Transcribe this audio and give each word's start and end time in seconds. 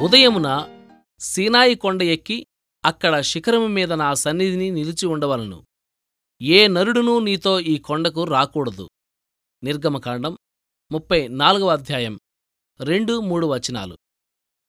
ఉదయమున 0.00 0.68
సీనాయి 1.18 1.74
కొండ 1.74 2.02
ఎక్కి 2.02 2.46
అక్కడ 2.84 3.20
శిఖరము 3.20 3.66
మీద 3.66 3.92
నా 3.92 4.14
సన్నిధిని 4.14 4.70
నిలిచి 4.70 5.06
ఉండవలను. 5.06 5.66
ఏ 6.42 6.68
నరుడునూ 6.68 7.20
నీతో 7.20 7.60
ఈ 7.60 7.78
కొండకు 7.78 8.24
రాకూడదు. 8.24 8.88
నిర్గమకాండం 9.62 10.38
ముప్పై 10.92 11.28
నాలుగవ 11.28 11.68
అధ్యాయం 11.68 12.20
రెండు 12.80 13.20
మూడు 13.20 13.46
వచనాలు. 13.46 13.98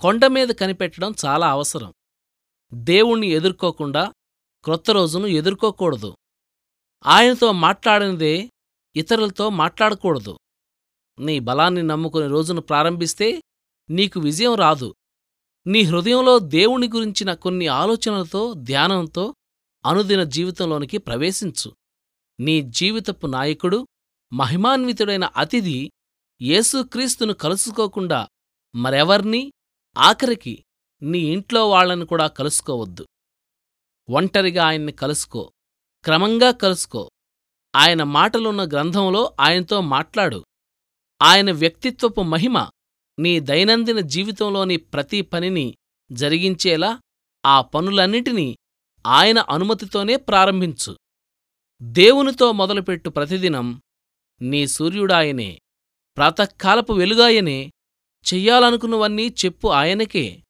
కొండ 0.00 0.26
మీద 0.26 0.48
కనిపెట్టడం 0.48 1.14
చాలా 1.24 1.50
అవసరం. 1.50 1.94
దేవుణ్ణి 2.74 3.26
ఎదుర్కోకుండా 3.26 4.12
క్రొత్త 4.64 4.90
రోజును 4.90 5.26
ఎదుర్కోకూడదు. 5.26 6.16
ఆయనతో 7.06 7.52
మాట్లాడనిదే 7.52 8.50
ఇతరులతో 8.96 9.50
మాట్లాడకూడదు. 9.50 10.38
నీ 11.18 11.38
బలాన్ని 11.38 11.82
నమ్ముకుని 11.82 12.28
రోజును 12.28 12.60
ప్రారంభిస్తే 12.60 13.42
నీకు 13.90 14.20
విజయం 14.20 14.54
రాదు. 14.54 14.94
నీ 15.66 15.82
హృదయంలో 15.82 16.38
దేవుని 16.38 16.88
గురించిన 16.88 17.34
కొన్ని 17.34 17.66
ఆలోచనలతో 17.66 18.52
ధ్యానంతో 18.52 19.34
అనుదిన 19.86 20.22
జీవితంలోనికి 20.22 20.98
ప్రవేశించు. 20.98 21.72
నీ 22.40 22.62
జీవితపు 22.62 23.26
నాయకుడు 23.26 23.86
మహిమాన్వితుడైన 24.32 25.24
అతిథి 25.24 25.90
యేసుక్రీస్తును 26.42 27.32
కలుసుకోకుండా 27.32 28.28
మరెవర్నీ 28.74 29.52
ఆఖరికి 29.98 30.64
నీ 31.02 31.18
ఇంట్లో 31.18 31.70
వాళ్ళను 31.70 32.06
కూడా 32.06 32.26
కలుసుకోవద్దు. 32.26 33.06
ఒంటరిగా 34.10 34.66
ఆయన్ని 34.66 34.92
కలుసుకో. 34.92 35.52
క్రమంగా 36.04 36.50
కలుసుకో. 36.50 37.10
ఆయన 37.76 38.02
మాటలున్న 38.02 38.64
గ్రంథంలో 38.64 39.36
ఆయనతో 39.40 39.80
మాట్లాడు. 39.80 40.44
ఆయన 41.22 41.52
వ్యక్తిత్వపు 41.52 42.20
మహిమ 42.20 42.68
నీ 43.18 43.40
దైనందిన 43.40 44.00
జీవితంలోని 44.00 44.76
ప్రతి 44.76 45.22
పనిని 45.22 45.76
జరిగించేలా 46.12 47.00
ఆ 47.46 47.60
పనులన్నిటినీ 47.60 48.56
ఆయన 49.06 49.38
అనుమతితోనే 49.38 50.16
ప్రారంభించు. 50.16 50.96
దేవునితో 51.82 52.52
మొదలుపెట్టు 52.52 53.10
ప్రతిదినం 53.10 53.82
నీ 54.42 54.66
సూర్యుడాయనే 54.66 55.60
ప్రాతకాలపు 56.16 56.92
వెలుగాయనే 56.92 57.70
చెయ్యాలనుకున్నవన్నీ 58.34 59.34
చెప్పు 59.44 59.68
ఆయనకే. 59.68 60.42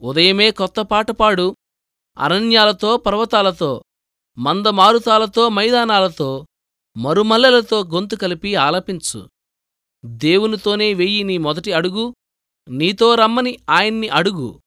ఉదయమే 0.00 0.50
కొత్త 0.50 0.80
పాట 0.80 1.10
పాడు 1.10 1.56
అరణ్యాలతో 2.18 2.96
పర్వతాలతో 2.96 3.82
మందమారుతాలతో 4.38 5.48
మైదానాలతో 5.48 6.46
మరుమల్లెలతో 6.96 7.84
గొంతు 7.84 8.16
కలిపి 8.16 8.54
ఆలపించు. 8.54 9.28
దేవునితోనే 10.06 10.94
వెయ్యి 10.94 11.22
నీ 11.22 11.38
మొదటి 11.38 11.72
అడుగు 11.72 12.14
నీతో 12.68 13.14
రమ్మని 13.14 13.58
ఆయన్ని 13.70 14.08
అడుగు. 14.08 14.60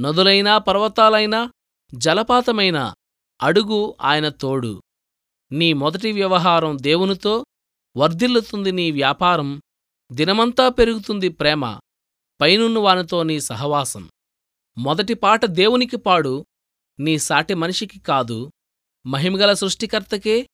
నదులైనా 0.00 0.58
పర్వతాలైనా 0.58 1.52
జలపాతమైనా 1.94 2.94
అడుగు 3.42 3.96
ఆయన 4.00 4.28
తోడు. 4.28 4.82
నీ 5.52 5.72
మొదటి 5.72 6.12
వ్యవహారం 6.12 6.76
దేవునితో 6.80 7.44
వర్ధిల్లుతుంది 7.96 8.72
నీ 8.72 8.90
వ్యాపారం 8.90 9.60
దినమంతా 10.12 10.68
పెరుగుతుంది 10.68 11.28
ప్రేమ 11.28 11.78
పైనున్న 12.40 12.78
వానితో 12.78 13.22
నీ 13.22 13.40
సహవాసం. 13.40 14.10
మొదటి 14.78 15.14
పాట 15.14 15.44
దేవునికి 15.44 15.96
పాడు 15.96 16.44
నీ 17.00 17.18
సాటి 17.18 17.54
మనిషికి 17.54 17.98
కాదు 18.00 18.50
మహిమగల 19.06 19.52
సృష్టికర్తకే 19.52 20.46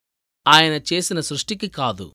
ఆయన 0.47 0.73
చేసిన 0.73 1.21
సృష్టికి 1.21 1.69
కాదు. 1.69 2.13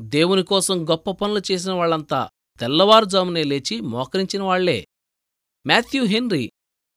దేవుని 0.00 0.42
కోసం 0.42 0.90
గొప్ప 0.90 1.10
పనులు 1.10 1.42
చేసిన 1.52 1.72
వాళ్ళంతా 1.72 2.28
తెల్లవారుజామునే 2.60 3.44
లేచి 3.44 3.80
మోకరించిన 3.80 4.42
వాళ్ళే. 4.42 4.86
మాథ్యూ 5.66 6.04
హెన్రీ 6.04 6.50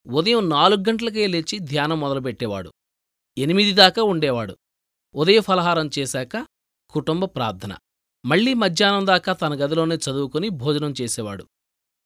ఉదయం 0.08 0.50
నాలుగు 0.50 0.82
గంటలకే 0.90 1.28
లేచి 1.28 1.60
ధ్యానం 1.60 2.00
మొదలుపెట్టేవాడు. 2.00 2.72
ఎనిమిది 3.38 3.72
దాకా 3.72 4.04
ఉండేవాడు. 4.04 4.58
ఉదయ 5.16 5.40
ఫలహారం 5.40 5.90
చేశాక 6.00 6.48
కుటుంబ 6.90 7.26
ప్రార్థన. 7.26 7.78
మళ్ళీ 8.26 8.54
మధ్యాహ్నం 8.54 9.08
దాకా 9.08 9.34
తన 9.34 9.54
గదిలోనే 9.54 9.96
చదువుకుని 9.96 10.50
భోజనం 10.50 10.94
చేసేవాడు. 11.02 11.48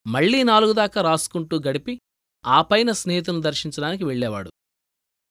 మళ్ళీ 0.08 0.44
నాలుగు 0.44 0.74
దాకా 0.74 1.02
రాసుకుంటూ 1.02 1.62
గడిపి 1.68 2.00
ఆపైన 2.46 2.92
స్నేహితులను 2.92 3.42
దర్శించడానికి 3.42 4.04
వెళ్ళేవాడు 4.04 4.52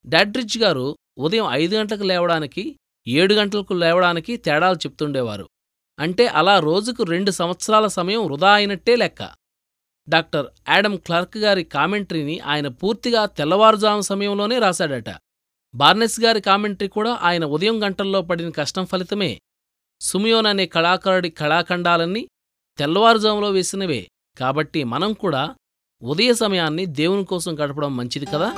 డాడ్రిడ్జ్ 0.06 0.58
గారు 0.58 0.96
ఉదయం 1.18 1.46
ఐదు 1.50 1.76
గంటలకు 1.76 2.02
లేవడానికి 2.02 2.78
ఏడు 3.06 3.34
గంటలకు 3.34 3.74
లేవడానికి 3.74 4.36
తేడాలు 4.36 4.76
చెప్తుండేవారు. 4.76 5.48
అంటే 5.98 6.26
అలా 6.26 6.58
రోజుకు 6.58 7.02
రెండు 7.02 7.30
సంవత్సరాల 7.30 7.86
సమయం 7.86 8.24
వృధా 8.24 8.52
అయినట్టే 8.52 8.96
లెక్క. 8.96 9.30
డాక్టర్ 10.08 10.46
యాడమ్ 10.68 10.98
క్లార్క్ 10.98 11.36
గారి 11.36 11.64
కామెంటరీని 11.64 12.40
ఆయన 12.40 12.68
పూర్తిగా 12.68 13.26
తెల్లవారుజాము 13.26 14.00
సమయంలోనే 14.00 14.58
రాశాడట. 14.58 15.04
బార్నెస్ 15.74 16.20
గారి 16.20 16.40
కామెంటరీ 16.40 16.88
కూడా 16.88 17.18
ఆయన 17.22 17.44
ఉదయం 17.44 17.84
గంటల్లో 17.84 18.22
పడిన 18.22 18.50
కష్టం 18.50 18.84
ఫలితమే. 18.84 19.40
సుమియోన్ 20.00 20.46
అనే 20.46 20.66
కళాకారుడి 20.66 21.30
కళాఖండాలన్నీ 21.30 22.28
తెల్లవారుజాములో 22.78 23.50
వేసినవే. 23.50 24.08
కాబట్టి 24.38 24.84
మనం 24.84 25.12
కూడా 25.12 25.54
ఉదయ 26.02 26.34
సమయాన్ని 26.34 26.86
దేవుని 26.86 27.24
కోసం 27.24 27.58
గడపడం 27.60 27.96
మంచిది 27.96 28.26
కదా? 28.26 28.52